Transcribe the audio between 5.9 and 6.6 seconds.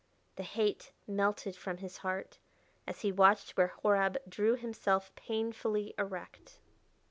erect.